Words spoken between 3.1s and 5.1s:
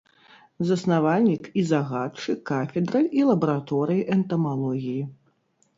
і лабараторыі энтамалогіі.